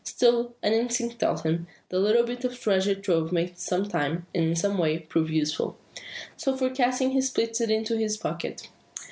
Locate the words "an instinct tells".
0.63-1.43